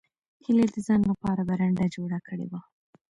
[0.45, 2.61] هیلې د ځان لپاره برنډه جوړه کړې وه